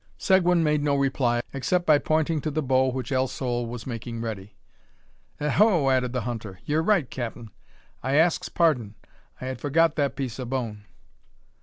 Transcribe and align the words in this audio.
Seguin 0.17 0.63
made 0.63 0.81
no 0.81 0.95
reply, 0.95 1.43
except 1.53 1.85
by 1.85 1.99
pointing 1.99 2.41
to 2.41 2.49
the 2.49 2.63
bow 2.63 2.87
which 2.89 3.11
El 3.11 3.27
Sol 3.27 3.67
was 3.67 3.85
making 3.85 4.19
ready. 4.19 4.55
"Eh 5.39 5.47
ho!" 5.51 5.91
added 5.91 6.11
the 6.11 6.21
hunter; 6.21 6.59
"yer 6.65 6.81
right, 6.81 7.07
capt'n. 7.11 7.51
I 8.01 8.15
asks 8.15 8.49
pardon. 8.49 8.95
I 9.39 9.45
had 9.45 9.61
forgot 9.61 9.95
that 9.97 10.15
piece 10.15 10.39
o' 10.39 10.45
bone." 10.45 10.85